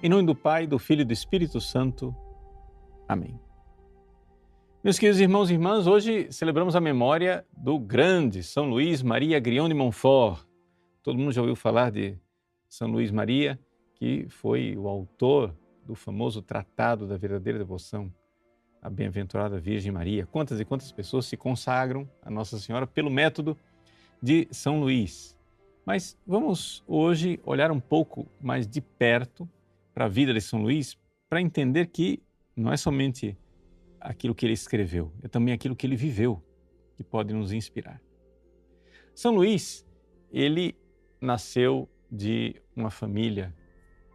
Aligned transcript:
Em 0.00 0.08
nome 0.08 0.24
do 0.24 0.34
Pai, 0.34 0.64
do 0.64 0.78
Filho 0.78 1.00
e 1.00 1.04
do 1.04 1.12
Espírito 1.12 1.60
Santo. 1.60 2.14
Amém. 3.08 3.36
Meus 4.82 4.96
queridos 4.96 5.20
irmãos 5.20 5.50
e 5.50 5.54
irmãs, 5.54 5.88
hoje 5.88 6.30
celebramos 6.30 6.76
a 6.76 6.80
memória 6.80 7.44
do 7.56 7.80
grande 7.80 8.44
São 8.44 8.66
Luís 8.70 9.02
Maria 9.02 9.40
Grião 9.40 9.68
de 9.68 9.74
Montfort. 9.74 10.46
Todo 11.02 11.18
mundo 11.18 11.32
já 11.32 11.40
ouviu 11.40 11.56
falar 11.56 11.90
de 11.90 12.16
São 12.68 12.86
Luís 12.86 13.10
Maria, 13.10 13.58
que 13.96 14.24
foi 14.28 14.76
o 14.76 14.86
autor 14.86 15.52
do 15.84 15.96
famoso 15.96 16.40
Tratado 16.42 17.04
da 17.04 17.16
Verdadeira 17.16 17.58
Devoção 17.58 18.08
à 18.80 18.88
Bem-aventurada 18.88 19.58
Virgem 19.58 19.90
Maria. 19.90 20.26
Quantas 20.26 20.60
e 20.60 20.64
quantas 20.64 20.92
pessoas 20.92 21.26
se 21.26 21.36
consagram 21.36 22.08
a 22.22 22.30
Nossa 22.30 22.56
Senhora 22.60 22.86
pelo 22.86 23.10
método 23.10 23.58
de 24.22 24.46
São 24.52 24.78
Luís. 24.78 25.36
Mas 25.84 26.16
vamos 26.24 26.84
hoje 26.86 27.40
olhar 27.44 27.72
um 27.72 27.80
pouco 27.80 28.28
mais 28.40 28.64
de 28.64 28.80
perto 28.80 29.48
para 29.98 30.04
a 30.04 30.08
vida 30.08 30.32
de 30.32 30.40
São 30.40 30.62
Luís 30.62 30.96
para 31.28 31.42
entender 31.42 31.88
que 31.88 32.22
não 32.54 32.72
é 32.72 32.76
somente 32.76 33.36
aquilo 34.00 34.32
que 34.32 34.46
ele 34.46 34.52
escreveu, 34.52 35.12
é 35.24 35.26
também 35.26 35.52
aquilo 35.52 35.74
que 35.74 35.84
ele 35.84 35.96
viveu 35.96 36.40
que 36.94 37.02
pode 37.02 37.34
nos 37.34 37.50
inspirar. 37.50 38.00
São 39.12 39.34
Luís, 39.34 39.84
ele 40.30 40.76
nasceu 41.20 41.88
de 42.08 42.54
uma 42.76 42.90
família 42.90 43.52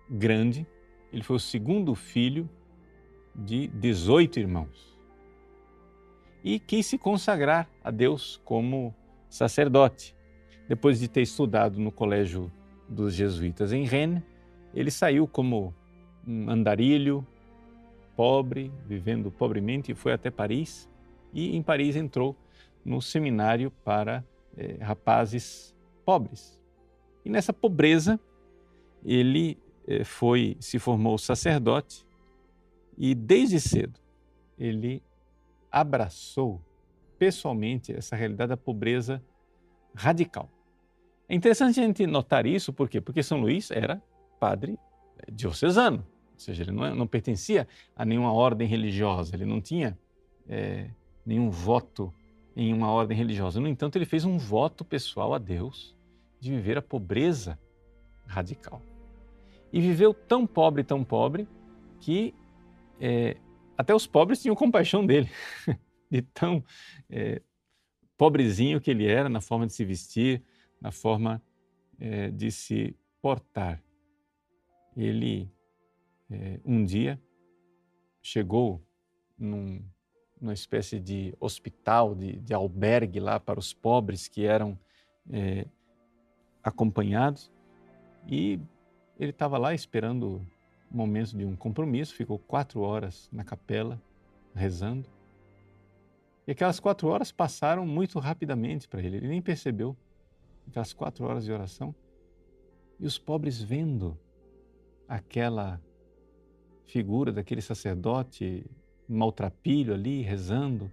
grande, 0.10 0.66
ele 1.12 1.22
foi 1.22 1.36
o 1.36 1.40
segundo 1.40 1.94
filho 1.96 2.50
de 3.36 3.68
18 3.68 4.40
irmãos 4.40 4.98
e 6.46 6.60
quis 6.62 6.86
se 6.86 6.98
consagrar 6.98 7.70
a 7.84 7.91
Deus 7.91 8.40
como 8.46 8.96
sacerdote. 9.27 10.16
Depois 10.66 10.98
de 10.98 11.10
ter 11.10 11.24
estudado 11.24 11.77
no 11.77 11.91
colégio 11.91 12.50
dos 12.88 13.13
jesuítas 13.13 13.74
em 13.74 13.84
Rennes, 13.84 14.24
ele 14.74 14.90
saiu 14.90 15.27
como 15.27 15.74
um 16.27 16.49
andarilho, 16.49 17.26
pobre, 18.16 18.71
vivendo 18.85 19.32
pobremente, 19.32 19.91
e 19.91 19.96
foi 19.96 20.13
até 20.13 20.29
Paris. 20.29 20.90
E 21.34 21.55
em 21.55 21.62
Paris 21.62 21.96
entrou 21.96 22.35
no 22.85 23.02
seminário 23.02 23.71
para 23.84 24.24
eh, 24.57 24.77
rapazes 24.82 25.76
pobres. 26.05 26.62
E 27.26 27.29
nessa 27.29 27.54
pobreza, 27.54 28.20
ele 29.04 29.57
eh, 29.88 30.04
foi, 30.04 30.57
se 30.60 30.79
formou 30.79 31.18
sacerdote 31.18 32.05
e 32.98 33.16
desde 33.16 33.60
cedo 33.60 33.99
ele 34.57 35.01
abraçou 35.71 36.62
pessoalmente 37.18 37.91
essa 37.94 38.16
realidade 38.16 38.49
da 38.49 38.57
pobreza 38.57 39.24
radical. 39.96 40.49
É 41.27 41.35
interessante 41.35 41.79
a 41.79 41.84
gente 41.84 42.05
notar 42.05 42.46
isso, 42.46 42.71
por 42.71 42.90
quê? 42.90 43.01
Porque 43.01 43.24
São 43.24 43.40
Luís 43.41 43.71
era 43.71 44.01
padre 44.40 44.77
diocesano, 45.32 46.05
ou 46.05 46.13
seja, 46.44 46.63
ele 46.63 46.72
não, 46.72 46.86
é, 46.86 46.94
não 46.94 47.08
pertencia 47.08 47.68
a 47.96 48.05
nenhuma 48.05 48.32
ordem 48.32 48.68
religiosa, 48.68 49.36
ele 49.36 49.46
não 49.46 49.62
tinha 49.62 49.98
é, 50.48 50.90
nenhum 51.26 51.50
voto 51.50 52.13
em 52.55 52.74
uma 52.74 52.90
ordem 52.90 53.18
religiosa. 53.18 53.60
No 53.60 53.68
entanto, 53.68 53.96
ele 53.96 54.05
fez 54.05 54.26
um 54.26 54.38
voto 54.38 54.85
pessoal 54.85 55.34
a 55.34 55.38
Deus 55.38 55.96
de 56.40 56.52
viver 56.52 56.77
a 56.77 56.82
pobreza 56.82 57.58
radical. 58.26 58.82
E 59.72 59.82
viveu 59.82 60.13
tão 60.13 60.46
pobre, 60.46 60.84
tão 60.84 61.04
pobre, 61.04 61.48
que 62.00 62.34
é, 63.00 63.38
até 63.78 63.96
os 63.96 64.06
pobres 64.06 64.41
tinham 64.41 64.56
compaixão 64.56 65.06
dele, 65.06 65.30
de 66.12 66.22
tão 66.22 66.63
é, 67.09 67.41
pobrezinho 68.18 68.80
que 68.80 68.91
ele 68.91 69.07
era 69.07 69.30
na 69.30 69.41
forma 69.41 69.66
de 69.66 69.74
se 69.74 69.84
vestir, 69.84 70.44
na 70.80 70.91
forma 70.91 71.41
é, 72.00 72.30
de 72.30 72.52
se 72.52 72.96
portar. 73.22 73.81
Ele, 74.96 75.52
é, 76.29 76.59
um 76.66 76.84
dia, 76.84 77.22
chegou 78.22 78.81
num, 79.38 79.84
numa 80.39 80.53
espécie 80.53 81.00
de 81.00 81.35
hospital, 81.39 82.16
de, 82.16 82.39
de, 82.39 82.53
albergue 82.53 83.19
lá 83.19 83.39
para 83.39 83.59
os 83.59 83.73
pobres 83.73 84.28
que 84.28 84.45
eram 84.45 84.78
é, 85.29 85.66
acompanhados 86.63 87.51
e 88.28 88.59
ele 89.19 89.31
estava 89.31 89.57
lá 89.57 89.73
esperando 89.73 90.41
o 90.91 90.97
momento 90.97 91.35
de 91.35 91.45
um 91.45 91.56
compromisso, 91.56 92.13
ficou 92.13 92.40
quatro 92.40 92.81
horas 92.81 93.29
na 93.31 93.44
capela 93.44 94.01
rezando. 94.53 95.09
E 96.45 96.51
aquelas 96.51 96.79
quatro 96.79 97.07
horas 97.07 97.31
passaram 97.31 97.85
muito 97.85 98.19
rapidamente 98.19 98.88
para 98.88 99.01
ele, 99.01 99.17
ele 99.17 99.28
nem 99.28 99.41
percebeu 99.41 99.95
aquelas 100.67 100.94
quatro 100.94 101.25
horas 101.25 101.45
de 101.45 101.51
oração. 101.51 101.95
E 103.00 103.05
os 103.05 103.17
pobres 103.17 103.61
vendo 103.61 104.17
aquela 105.07 105.81
figura 106.85 107.31
daquele 107.31 107.61
sacerdote 107.61 108.66
maltrapilho 109.07 109.94
ali, 109.94 110.21
rezando, 110.21 110.91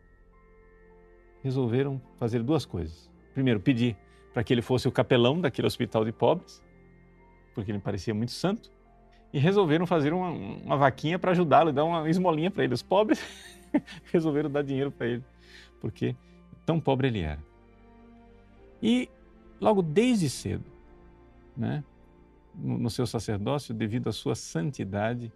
resolveram 1.43 2.01
fazer 2.19 2.43
duas 2.43 2.65
coisas. 2.65 3.11
Primeiro, 3.35 3.61
pedir 3.61 3.97
para 4.33 4.45
que 4.45 4.53
ele 4.53 4.63
fosse 4.63 4.87
o 4.87 4.93
capelão 4.93 5.41
daquele 5.41 5.67
hospital 5.67 6.05
de 6.05 6.13
pobres, 6.13 6.63
porque 7.55 7.71
ele 7.71 7.79
parecia 7.79 8.15
muito 8.15 8.33
santo, 8.33 8.71
e 9.33 9.39
resolveram 9.39 9.87
fazer 9.87 10.13
uma, 10.13 10.31
uma 10.31 10.77
vaquinha 10.77 11.19
para 11.19 11.31
ajudá-lo, 11.31 11.73
dar 11.73 11.85
uma 11.85 12.09
esmolinha 12.09 12.51
para 12.51 12.65
ele. 12.65 12.75
Os 12.75 12.83
pobres 12.83 13.23
resolveram 14.13 14.51
dar 14.51 14.63
dinheiro 14.63 14.91
para 14.91 15.07
ele, 15.07 15.25
porque 15.81 16.17
tão 16.67 16.81
pobre 16.81 17.09
ele 17.09 17.21
era. 17.21 17.43
E 18.83 19.09
logo 19.61 19.83
desde 19.83 20.29
cedo, 20.29 20.65
né, 21.57 21.85
no, 22.55 22.79
no 22.79 22.91
seu 22.91 23.07
sacerdócio, 23.07 23.75
devido 23.75 24.09
à 24.09 24.13
sua 24.13 24.35
santidade, 24.35 25.33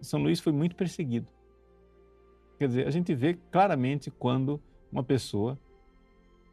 São 0.00 0.20
Luís 0.22 0.40
foi 0.40 0.52
muito 0.52 0.76
perseguido. 0.76 1.26
Quer 2.58 2.68
dizer, 2.68 2.86
a 2.86 2.90
gente 2.90 3.14
vê 3.14 3.34
claramente 3.50 4.10
quando 4.10 4.60
uma 4.90 5.02
pessoa 5.02 5.58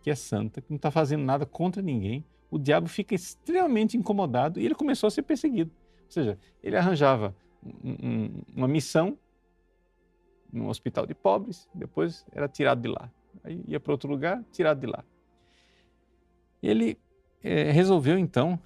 que 0.01 0.09
é 0.09 0.16
santa, 0.16 0.61
que 0.61 0.69
não 0.69 0.75
está 0.75 0.91
fazendo 0.91 1.23
nada 1.23 1.45
contra 1.45 1.81
ninguém, 1.81 2.23
o 2.51 2.59
diabo 2.59 2.88
fica 2.88 3.16
extremamente 3.16 3.97
incomodado 3.97 4.59
e 4.59 4.66
ele 4.66 4.75
começou 4.75 5.07
a 5.07 5.11
ser 5.11 5.23
perseguido. 5.23 5.72
Ou 6.06 6.11
seja, 6.11 6.38
ele 6.61 6.78
arranjava 6.78 7.35
um, 7.83 7.91
um, 7.91 8.41
uma 8.56 8.67
missão 8.67 9.17
num 10.53 10.67
hospital 10.67 11.06
de 11.06 11.16
pobres, 11.16 11.67
depois 11.73 12.25
era 12.31 12.47
tirado 12.47 12.81
de 12.81 12.88
lá. 12.88 13.12
Aí 13.44 13.63
ia 13.67 13.79
para 13.79 13.91
outro 13.91 14.09
lugar, 14.09 14.44
tirado 14.51 14.79
de 14.79 14.88
lá. 14.88 15.03
Ele 16.62 16.97
é, 17.44 17.72
resolveu 17.72 18.17
então 18.17 18.59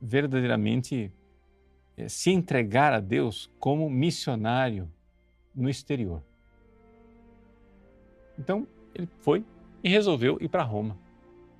verdadeiramente 0.00 1.04
é, 1.04 1.10
se 2.08 2.30
entregar 2.30 2.92
a 2.92 3.00
Deus 3.00 3.50
como 3.58 3.88
missionário 3.88 4.90
no 5.54 5.68
exterior. 5.68 6.22
Então 8.38 8.66
ele 8.94 9.06
foi 9.20 9.44
e 9.82 9.88
resolveu 9.88 10.38
ir 10.40 10.48
para 10.48 10.62
Roma. 10.62 10.98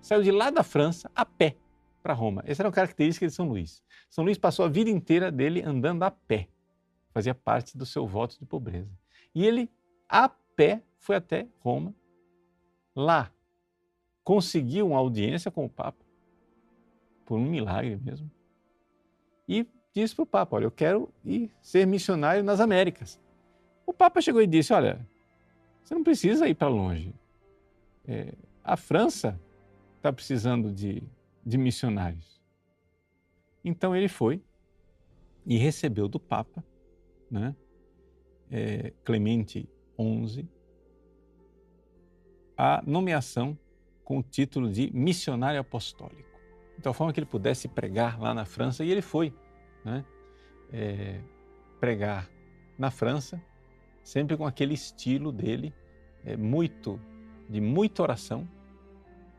Saiu 0.01 0.23
de 0.23 0.31
lá 0.31 0.51
da 0.51 0.63
França 0.63 1.11
a 1.15 1.25
pé 1.25 1.57
para 2.03 2.15
Roma. 2.15 2.43
Essa 2.47 2.63
era 2.63 2.69
uma 2.69 2.75
característica 2.75 3.27
de 3.27 3.33
São 3.33 3.49
Luís. 3.49 3.83
São 4.11 4.25
Luís 4.25 4.39
passou 4.39 4.65
a 4.65 4.69
vida 4.69 4.91
inteira 4.91 5.31
dele 5.31 5.63
andando 5.63 6.03
a 6.03 6.11
pé. 6.11 6.49
Fazia 7.13 7.35
parte 7.35 7.77
do 7.77 7.87
seu 7.87 8.07
voto 8.07 8.39
de 8.39 8.45
pobreza. 8.45 8.91
E 9.35 9.45
ele, 9.45 9.71
a 10.09 10.29
pé, 10.29 10.83
foi 10.99 11.17
até 11.17 11.47
Roma. 11.61 11.95
Lá, 12.95 13.31
conseguiu 14.25 14.89
uma 14.89 14.99
audiência 14.99 15.51
com 15.51 15.65
o 15.65 15.69
Papa 15.69 16.03
por 17.25 17.39
um 17.39 17.45
milagre 17.45 17.97
mesmo, 17.97 18.31
e 19.49 19.67
disse 19.95 20.15
para 20.15 20.23
o 20.23 20.27
Papa: 20.27 20.57
Olha, 20.57 20.65
eu 20.65 20.71
quero 20.71 21.09
ir 21.25 21.51
ser 21.61 21.87
missionário 21.87 22.43
nas 22.43 22.61
Américas. 22.61 23.21
O 23.87 23.93
Papa 23.93 24.21
chegou 24.21 24.41
e 24.43 24.47
disse: 24.47 24.73
Olha, 24.73 25.07
você 25.83 25.95
não 25.95 26.03
precisa 26.03 26.49
ir 26.49 26.55
para 26.55 26.69
longe. 26.69 27.15
É, 28.07 28.35
a 28.65 28.77
França 28.77 29.41
está 29.97 30.13
precisando 30.13 30.73
de, 30.73 31.03
de 31.45 31.59
missionários. 31.59 32.41
Então 33.65 33.95
ele 33.95 34.09
foi 34.09 34.43
e 35.47 35.57
recebeu 35.57 36.09
do 36.09 36.19
Papa, 36.19 36.65
né, 37.31 37.55
é, 38.51 38.93
Clemente 39.05 39.69
XI, 39.99 40.49
a 42.57 42.83
nomeação 42.85 43.59
com 44.05 44.19
o 44.19 44.23
título 44.23 44.71
de 44.71 44.91
missionário 44.93 45.61
apostólico 45.61 46.33
de 46.77 46.83
tal 46.83 46.93
forma 46.93 47.13
que 47.13 47.21
ele 47.21 47.27
pudesse 47.27 47.69
pregar 47.69 48.21
lá 48.21 48.35
na 48.35 48.45
França, 48.45 48.85
e 48.85 48.91
ele 48.91 49.03
foi 49.03 49.33
né, 49.85 50.05
é, 50.73 51.21
pregar 51.81 52.29
na 52.79 52.91
França, 52.91 53.41
sempre 54.03 54.37
com 54.37 54.47
aquele 54.47 54.75
estilo 54.75 55.31
dele, 55.31 55.73
é, 56.25 56.37
muito 56.37 57.01
de 57.49 57.61
muita 57.61 58.03
oração, 58.03 58.49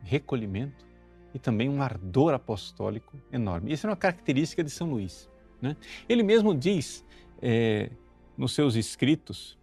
recolhimento 0.02 0.86
e 1.32 1.38
também 1.38 1.68
um 1.68 1.82
ardor 1.82 2.34
apostólico 2.34 3.16
enorme. 3.32 3.72
Isso 3.72 3.86
é 3.86 3.90
uma 3.90 3.96
característica 3.96 4.62
de 4.62 4.70
São 4.70 4.90
Luís. 4.90 5.28
Né? 5.60 5.76
Ele 6.08 6.22
mesmo 6.22 6.54
diz 6.54 7.04
é, 7.42 7.90
nos 8.36 8.54
seus 8.54 8.76
escritos 8.76 9.58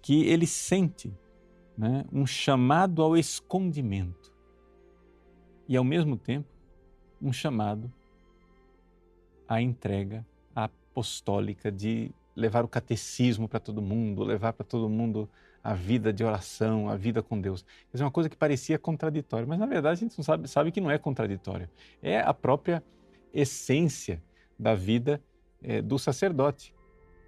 que 0.00 0.24
ele 0.24 0.46
sente 0.46 1.12
né, 1.76 2.04
um 2.12 2.26
chamado 2.26 3.02
ao 3.02 3.16
escondimento 3.16 4.32
e, 5.68 5.76
ao 5.76 5.84
mesmo 5.84 6.16
tempo, 6.16 6.48
um 7.20 7.32
chamado 7.32 7.92
à 9.54 9.62
entrega, 9.62 10.26
apostólica 10.54 11.70
de 11.70 12.10
levar 12.36 12.64
o 12.64 12.68
catecismo 12.68 13.48
para 13.48 13.60
todo 13.60 13.80
mundo, 13.80 14.24
levar 14.24 14.52
para 14.52 14.64
todo 14.64 14.88
mundo 14.88 15.28
a 15.62 15.72
vida 15.72 16.12
de 16.12 16.22
oração, 16.22 16.88
a 16.88 16.96
vida 16.96 17.22
com 17.22 17.40
Deus. 17.40 17.62
Quer 17.62 17.92
dizer, 17.94 18.04
uma 18.04 18.10
coisa 18.10 18.28
que 18.28 18.36
parecia 18.36 18.78
contraditória, 18.78 19.46
mas 19.46 19.58
na 19.58 19.66
verdade 19.66 19.98
a 19.98 20.08
gente 20.08 20.22
sabe, 20.22 20.48
sabe 20.48 20.70
que 20.70 20.80
não 20.80 20.90
é 20.90 20.98
contraditório. 20.98 21.68
É 22.02 22.20
a 22.20 22.34
própria 22.34 22.82
essência 23.32 24.22
da 24.58 24.74
vida 24.74 25.22
é, 25.62 25.80
do 25.80 25.98
sacerdote. 25.98 26.74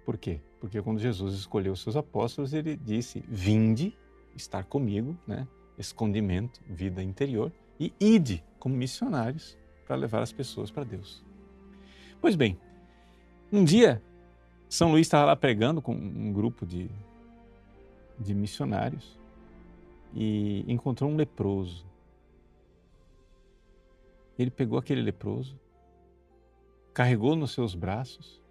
Por 0.05 0.17
quê? 0.17 0.39
Porque 0.59 0.81
quando 0.81 0.99
Jesus 0.99 1.33
escolheu 1.33 1.73
os 1.73 1.81
seus 1.81 1.95
apóstolos, 1.95 2.53
ele 2.53 2.75
disse: 2.75 3.23
Vinde 3.27 3.97
estar 4.35 4.63
comigo, 4.63 5.17
né? 5.25 5.47
escondimento, 5.77 6.61
vida 6.67 7.03
interior, 7.03 7.51
e 7.79 7.93
ide 7.99 8.43
como 8.59 8.75
missionários 8.75 9.57
para 9.85 9.95
levar 9.95 10.21
as 10.21 10.31
pessoas 10.31 10.71
para 10.71 10.83
Deus. 10.83 11.26
Pois 12.19 12.35
bem, 12.35 12.59
um 13.51 13.63
dia 13.63 14.01
São 14.67 14.91
Luís 14.91 15.07
estava 15.07 15.25
lá 15.25 15.35
pregando 15.35 15.81
com 15.81 15.93
um 15.93 16.33
grupo 16.33 16.65
de, 16.65 16.89
de 18.19 18.33
missionários 18.33 19.17
e 20.13 20.65
encontrou 20.67 21.09
um 21.09 21.15
leproso. 21.15 21.85
Ele 24.37 24.49
pegou 24.49 24.77
aquele 24.77 25.01
leproso, 25.01 25.59
carregou 26.93 27.35
nos 27.35 27.51
seus 27.51 27.75
braços 27.75 28.41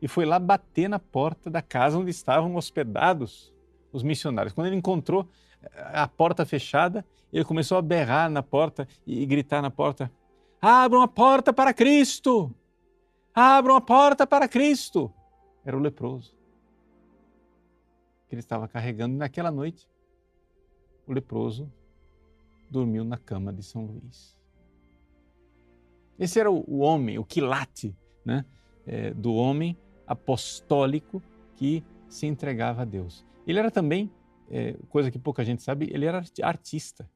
e 0.00 0.08
foi 0.08 0.24
lá 0.24 0.38
bater 0.38 0.88
na 0.88 0.98
porta 0.98 1.50
da 1.50 1.62
casa 1.62 1.98
onde 1.98 2.10
estavam 2.10 2.56
hospedados 2.56 3.52
os 3.92 4.02
missionários. 4.02 4.54
Quando 4.54 4.66
ele 4.66 4.76
encontrou 4.76 5.28
eh, 5.62 5.68
a 5.92 6.08
porta 6.08 6.44
fechada, 6.44 7.04
ele 7.32 7.44
começou 7.44 7.78
a 7.78 7.82
berrar 7.82 8.30
na 8.30 8.42
porta 8.42 8.88
e 9.06 9.24
gritar 9.24 9.62
na 9.62 9.70
porta: 9.70 10.10
Abram 10.60 11.02
a 11.02 11.08
porta 11.08 11.52
para 11.52 11.72
Cristo! 11.72 12.54
Abram 13.34 13.74
a 13.74 13.80
porta 13.80 14.24
para 14.26 14.46
Cristo! 14.46 15.12
Era 15.64 15.76
o 15.76 15.80
leproso 15.80 16.36
que 18.28 18.34
ele 18.34 18.40
estava 18.40 18.68
carregando 18.68 19.16
naquela 19.16 19.50
noite. 19.50 19.88
O 21.06 21.12
leproso 21.12 21.72
dormiu 22.70 23.04
na 23.04 23.18
cama 23.18 23.52
de 23.52 23.62
São 23.62 23.84
Luís. 23.84 24.38
Esse 26.18 26.38
era 26.38 26.50
o, 26.50 26.78
homem, 26.78 27.18
o 27.18 27.24
quilate 27.24 27.96
né, 28.24 28.44
é, 28.86 29.12
do 29.12 29.34
homem 29.34 29.76
apostólico 30.06 31.22
que 31.56 31.84
se 32.08 32.26
entregava 32.26 32.82
a 32.82 32.84
Deus. 32.84 33.26
Ele 33.46 33.58
era 33.58 33.70
também, 33.70 34.12
é, 34.48 34.74
coisa 34.88 35.10
que 35.10 35.18
pouca 35.18 35.44
gente 35.44 35.62
sabe, 35.62 35.90
ele 35.92 36.06
era 36.06 36.22
artista. 36.42 37.10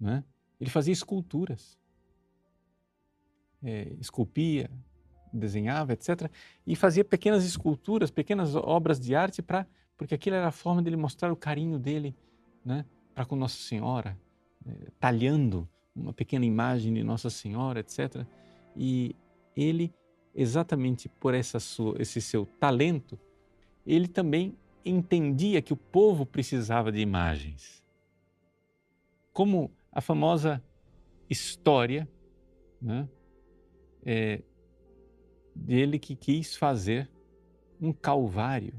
Né? 0.00 0.24
Ele 0.60 0.68
fazia 0.68 0.92
esculturas, 0.92 1.78
é, 3.62 3.94
esculpia, 4.00 4.68
desenhava, 5.32 5.92
etc. 5.92 6.30
E 6.66 6.76
fazia 6.76 7.04
pequenas 7.04 7.44
esculturas, 7.44 8.10
pequenas 8.10 8.54
obras 8.54 8.98
de 9.00 9.14
arte 9.14 9.42
para, 9.42 9.66
porque 9.96 10.14
aquilo 10.14 10.36
era 10.36 10.48
a 10.48 10.52
forma 10.52 10.82
dele 10.82 10.96
mostrar 10.96 11.32
o 11.32 11.36
carinho 11.36 11.78
dele, 11.78 12.14
né, 12.64 12.84
para 13.14 13.24
com 13.24 13.36
Nossa 13.36 13.56
Senhora, 13.56 14.16
é, 14.66 14.90
talhando 14.98 15.68
uma 15.94 16.12
pequena 16.12 16.44
imagem 16.44 16.94
de 16.94 17.02
Nossa 17.02 17.30
Senhora, 17.30 17.80
etc. 17.80 18.24
E 18.76 19.14
ele, 19.56 19.92
exatamente 20.34 21.08
por 21.08 21.34
sua, 21.44 22.00
esse 22.00 22.20
seu 22.20 22.46
talento, 22.46 23.18
ele 23.86 24.06
também 24.06 24.56
entendia 24.84 25.60
que 25.60 25.72
o 25.72 25.76
povo 25.76 26.24
precisava 26.24 26.92
de 26.92 27.00
imagens. 27.00 27.82
Como 29.32 29.70
a 29.90 30.00
famosa 30.00 30.62
história 31.28 32.08
né, 32.80 33.08
é, 34.04 34.42
dele 35.58 35.98
que 35.98 36.14
quis 36.14 36.56
fazer 36.56 37.08
um 37.80 37.92
calvário 37.92 38.74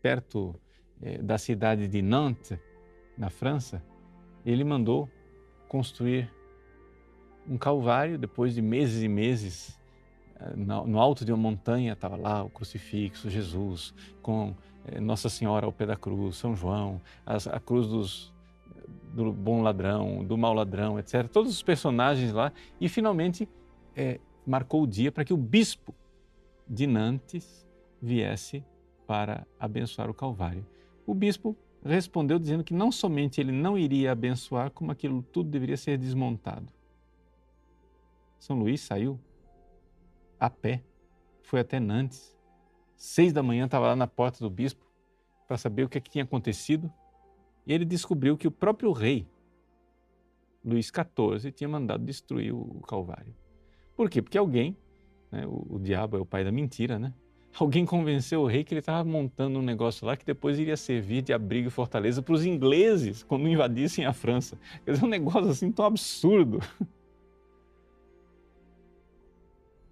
perto 0.00 0.54
é, 1.02 1.18
da 1.18 1.36
cidade 1.38 1.88
de 1.88 2.00
Nantes, 2.00 2.58
na 3.16 3.30
França. 3.30 3.82
Ele 4.44 4.64
mandou 4.64 5.10
construir 5.68 6.32
um 7.48 7.56
calvário 7.56 8.18
depois 8.18 8.54
de 8.54 8.62
meses 8.62 9.02
e 9.02 9.08
meses 9.08 9.78
eh, 10.38 10.52
no 10.56 11.00
alto 11.00 11.24
de 11.24 11.32
uma 11.32 11.50
montanha 11.50 11.92
estava 11.92 12.16
lá 12.16 12.42
o 12.42 12.50
crucifixo, 12.50 13.30
Jesus, 13.30 13.94
com 14.22 14.54
eh, 14.84 15.00
Nossa 15.00 15.28
Senhora 15.28 15.66
ao 15.66 15.72
pé 15.72 15.86
da 15.86 15.96
cruz, 15.96 16.36
São 16.36 16.54
João, 16.54 17.00
a, 17.24 17.60
cruz 17.60 17.86
dos, 17.88 18.34
do 19.12 19.32
bom 19.32 19.62
ladrão, 19.62 20.24
do 20.24 20.36
mau 20.36 20.52
ladrão, 20.52 20.98
etc. 20.98 21.28
Todos 21.28 21.52
os 21.52 21.62
personagens 21.62 22.32
lá. 22.32 22.52
E 22.80 22.88
finalmente 22.88 23.48
é, 23.94 24.20
marcou 24.46 24.82
o 24.82 24.86
dia 24.86 25.10
para 25.10 25.24
que 25.24 25.32
o 25.32 25.36
bispo 25.36 25.94
de 26.68 26.86
Nantes 26.86 27.66
viesse 28.00 28.64
para 29.06 29.46
abençoar 29.58 30.10
o 30.10 30.14
Calvário. 30.14 30.66
O 31.06 31.14
bispo 31.14 31.56
respondeu 31.84 32.38
dizendo 32.38 32.64
que 32.64 32.74
não 32.74 32.90
somente 32.90 33.40
ele 33.40 33.52
não 33.52 33.78
iria 33.78 34.12
abençoar, 34.12 34.70
como 34.70 34.90
aquilo 34.90 35.22
tudo 35.22 35.50
deveria 35.50 35.76
ser 35.76 35.98
desmontado. 35.98 36.72
São 38.38 38.58
Luís 38.58 38.80
saiu 38.80 39.18
a 40.38 40.50
pé, 40.50 40.82
foi 41.42 41.60
até 41.60 41.80
Nantes. 41.80 42.36
Seis 42.96 43.32
da 43.32 43.42
manhã 43.42 43.66
estava 43.66 43.88
lá 43.88 43.96
na 43.96 44.06
porta 44.06 44.40
do 44.40 44.50
bispo 44.50 44.84
para 45.46 45.56
saber 45.56 45.84
o 45.84 45.88
que, 45.88 45.98
é 45.98 46.00
que 46.00 46.10
tinha 46.10 46.24
acontecido 46.24 46.92
e 47.66 47.72
ele 47.72 47.84
descobriu 47.84 48.36
que 48.36 48.48
o 48.48 48.50
próprio 48.50 48.92
rei, 48.92 49.28
Luís 50.64 50.86
XIV, 50.86 51.52
tinha 51.52 51.68
mandado 51.68 52.04
destruir 52.04 52.52
o 52.52 52.80
Calvário. 52.82 53.34
Por 53.96 54.10
quê? 54.10 54.20
Porque 54.20 54.36
alguém, 54.36 54.76
né, 55.32 55.46
o, 55.46 55.76
o 55.76 55.78
diabo 55.78 56.16
é 56.16 56.20
o 56.20 56.26
pai 56.26 56.44
da 56.44 56.52
mentira, 56.52 56.98
né? 56.98 57.14
alguém 57.58 57.84
convenceu 57.86 58.42
o 58.42 58.46
rei 58.46 58.62
que 58.62 58.74
ele 58.74 58.80
estava 58.80 59.02
montando 59.08 59.58
um 59.58 59.62
negócio 59.62 60.06
lá 60.06 60.16
que 60.16 60.24
depois 60.24 60.58
iria 60.58 60.76
servir 60.76 61.22
de 61.22 61.32
abrigo 61.32 61.68
e 61.68 61.70
fortaleza 61.70 62.20
para 62.22 62.34
os 62.34 62.44
ingleses 62.44 63.22
quando 63.22 63.48
invadissem 63.48 64.04
a 64.04 64.12
França. 64.12 64.58
Quer 64.84 64.92
dizer, 64.92 65.04
um 65.04 65.08
negócio 65.08 65.48
assim 65.48 65.72
tão 65.72 65.86
absurdo. 65.86 66.60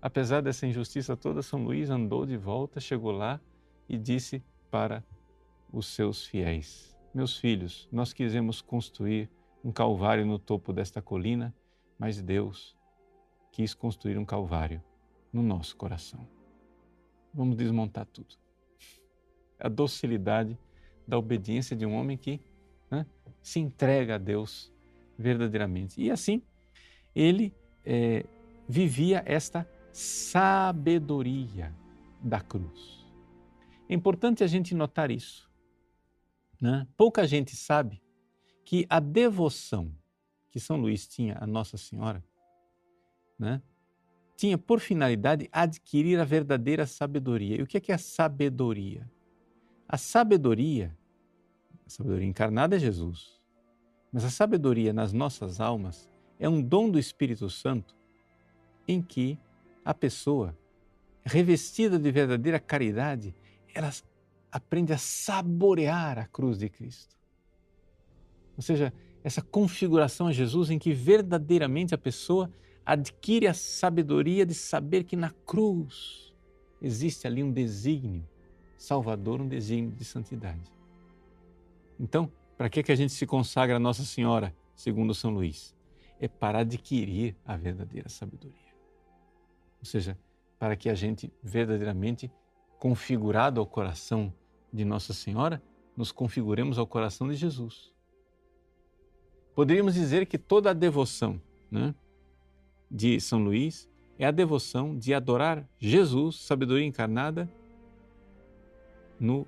Apesar 0.01 0.43
dessa 0.43 0.67
injustiça 0.67 1.17
toda, 1.17 1.41
São 1.41 1.65
Luís 1.65 1.89
andou 1.89 2.27
de 2.27 2.37
volta, 2.37 2.79
chegou 2.79 3.11
lá 3.11 3.41
e 3.89 3.97
disse 3.97 4.43
para 4.71 5.03
os 5.73 5.87
seus 5.87 6.27
fiéis: 6.27 6.95
Meus 7.15 7.39
filhos, 7.39 7.89
nós 7.91 8.13
quisemos 8.13 8.61
construir 8.61 9.31
um 9.65 9.73
calvário 9.73 10.27
no 10.27 10.39
topo 10.39 10.75
desta 10.75 11.01
colina, 11.01 11.55
mas 11.99 12.21
Deus 12.21 12.77
quis 13.55 13.73
construir 13.73 14.19
um 14.19 14.25
calvário 14.25 14.83
no 15.33 15.43
nosso 15.43 15.77
coração 15.77 16.35
vamos 17.35 17.57
desmontar 17.57 18.07
tudo. 18.07 18.37
A 19.59 19.69
docilidade 19.69 20.57
da 21.07 21.19
obediência 21.19 21.77
de 21.77 21.85
um 21.85 21.95
homem 21.95 22.17
que 22.17 22.41
né, 22.91 23.05
se 23.43 23.59
entrega 23.59 24.15
a 24.15 24.19
Deus 24.19 24.73
verdadeiramente. 25.19 26.01
E 26.01 26.11
assim, 26.11 26.41
ele 27.15 27.53
é, 27.85 28.25
vivia 28.69 29.23
esta 29.27 29.69
sabedoria 29.93 31.75
da 32.23 32.41
cruz. 32.41 33.05
É 33.89 33.95
importante 33.95 34.43
a 34.43 34.47
gente 34.47 34.75
notar 34.75 35.11
isso. 35.11 35.51
Né? 36.61 36.87
Pouca 36.97 37.27
gente 37.27 37.55
sabe 37.55 38.01
que 38.65 38.87
a 38.89 38.99
devoção 38.99 39.93
que 40.51 40.59
São 40.59 40.77
Luís 40.77 41.07
tinha 41.07 41.37
a 41.41 41.47
Nossa 41.47 41.77
Senhora 41.77 42.25
né, 43.39 43.61
tinha 44.37 44.59
por 44.59 44.81
finalidade 44.81 45.49
adquirir 45.53 46.19
a 46.21 46.25
verdadeira 46.25 46.87
sabedoria. 46.87 47.57
E 47.57 47.63
o 47.63 47.67
que 47.67 47.77
é, 47.77 47.81
que 47.81 47.93
é 47.93 47.95
a 47.95 47.99
sabedoria? 47.99 49.09
A 49.89 49.97
sabedoria, 49.97 50.97
a 51.87 51.91
sabedoria 51.91 52.27
encarnada 52.27 52.77
é 52.77 52.79
Jesus, 52.79 53.41
mas 54.13 54.25
a 54.25 54.31
sabedoria 54.31 54.93
nas 54.93 55.13
nossas 55.13 55.61
almas 55.61 56.09
é 56.39 56.49
um 56.49 56.61
dom 56.61 56.91
do 56.91 56.99
Espírito 56.99 57.49
Santo 57.49 57.95
em 58.87 59.01
que 59.01 59.39
a 59.85 59.95
pessoa, 59.95 60.57
revestida 61.25 61.99
de 61.99 62.11
verdadeira 62.11 62.59
caridade, 62.59 63.35
ela 63.75 63.91
aprende 64.51 64.93
a 64.93 64.99
saborear 64.99 66.19
a 66.19 66.27
cruz 66.27 66.59
de 66.59 66.69
Cristo. 66.69 67.17
Ou 68.57 68.63
seja, 68.63 68.93
essa 69.23 69.43
configuração 69.43 70.29
a 70.29 70.33
Jesus 70.33 70.71
em 70.71 70.79
que 70.79 70.93
verdadeiramente 70.93 71.95
a 71.95 71.99
pessoa 71.99 72.51
adquire 72.85 73.47
a 73.47 73.55
sabedoria 73.55 74.45
de 74.45 74.55
saber 74.55 75.05
que 75.05 75.17
na 75.17 75.31
cruz 75.31 76.35
existe 76.81 77.27
ali 77.27 77.43
um 77.43 77.53
desígnio 77.53 78.27
salvador, 78.77 79.41
um 79.41 79.49
desígnio 79.49 79.93
de 79.93 80.05
santidade. 80.05 80.71
Então, 81.99 82.31
para 82.57 82.69
que, 82.69 82.83
que 82.83 82.93
a 82.93 82.97
gente 82.97 83.13
se 83.13 83.27
consagra 83.27 83.77
a 83.77 83.81
Nossa 83.81 84.05
Senhora, 84.05 84.55
segundo 84.75 85.15
São 85.15 85.31
Luís? 85.31 85.75
É 86.21 86.29
para 86.29 86.61
adquirir 86.61 87.37
a 87.45 87.57
verdadeira 87.57 88.09
sabedoria. 88.09 88.75
Ou 89.81 89.87
seja, 89.87 90.19
para 90.59 90.77
que 90.77 90.89
a 90.89 90.95
gente 90.95 91.33
verdadeiramente, 91.43 92.31
configurado 92.79 93.61
ao 93.61 93.67
coração 93.67 94.33
de 94.73 94.85
Nossa 94.85 95.13
Senhora, 95.13 95.63
nos 95.97 96.13
configuremos 96.13 96.79
ao 96.79 96.87
coração 96.87 97.29
de 97.29 97.35
Jesus. 97.35 97.93
Poderíamos 99.55 99.95
dizer 99.95 100.27
que 100.27 100.37
toda 100.37 100.71
a 100.71 100.73
devoção, 100.73 101.41
né? 101.71 101.95
De 102.95 103.21
São 103.21 103.43
Luís 103.43 103.89
é 104.17 104.25
a 104.25 104.31
devoção 104.31 104.97
de 104.97 105.13
adorar 105.13 105.69
Jesus, 105.81 106.37
sabedoria 106.37 106.87
encarnada, 106.87 107.51
no 109.19 109.45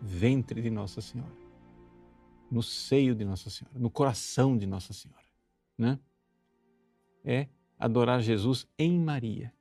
ventre 0.00 0.60
de 0.60 0.68
Nossa 0.68 1.00
Senhora, 1.00 1.32
no 2.50 2.60
seio 2.60 3.14
de 3.14 3.24
Nossa 3.24 3.48
Senhora, 3.48 3.78
no 3.78 3.88
coração 3.88 4.58
de 4.58 4.66
Nossa 4.66 4.92
Senhora, 4.92 5.24
né? 5.78 6.00
É 7.24 7.46
adorar 7.78 8.20
Jesus 8.20 8.66
em 8.76 8.98
Maria. 8.98 9.54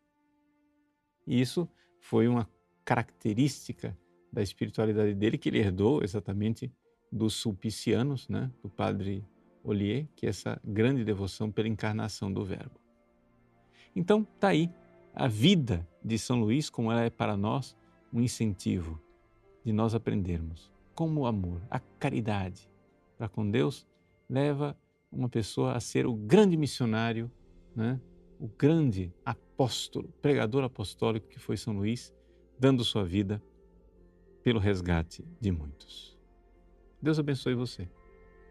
E 1.28 1.40
isso 1.40 1.70
foi 2.00 2.28
uma 2.28 2.50
característica 2.84 3.96
da 4.34 4.42
espiritualidade 4.42 5.14
dele 5.14 5.38
que 5.38 5.50
ele 5.50 5.60
herdou 5.60 6.04
exatamente 6.04 6.74
dos 7.12 7.36
sulpicianos, 7.36 8.28
né, 8.28 8.50
do 8.64 8.70
padre 8.70 9.24
Ollier, 9.64 10.08
que 10.16 10.26
é 10.26 10.30
essa 10.30 10.60
grande 10.64 11.04
devoção 11.04 11.52
pela 11.52 11.68
encarnação 11.68 12.32
do 12.32 12.44
Verbo. 12.44 12.80
Então, 13.96 14.24
tá 14.40 14.50
aí 14.50 14.70
a 15.14 15.28
vida 15.28 15.88
de 16.04 16.18
São 16.18 16.40
Luís, 16.40 16.70
como 16.70 16.92
ela 16.92 17.04
é 17.04 17.10
para 17.10 17.36
nós 17.36 17.78
um 18.14 18.22
incentivo 18.22 19.02
de 19.64 19.72
nós 19.72 19.94
aprendermos 19.94 20.72
como 21.02 21.22
o 21.22 21.26
amor, 21.26 21.62
a 21.70 21.80
caridade 21.80 22.70
para 23.18 23.28
com 23.28 23.50
Deus 23.50 23.88
leva 24.30 24.78
uma 25.12 25.28
pessoa 25.28 25.74
a 25.74 25.80
ser 25.80 26.06
o 26.06 26.14
grande 26.14 26.56
missionário, 26.56 27.32
né? 27.76 28.00
o 28.40 28.48
grande 28.48 29.14
apóstolo, 29.26 30.14
pregador 30.22 30.64
apostólico 30.64 31.28
que 31.28 31.40
foi 31.40 31.58
São 31.58 31.74
Luís, 31.74 32.14
dando 32.60 32.84
sua 32.84 33.04
vida 33.04 33.42
pelo 34.44 34.60
resgate 34.60 35.26
de 35.40 35.52
muitos. 35.52 36.18
Deus 37.02 37.20
abençoe 37.20 37.56
você. 37.56 37.90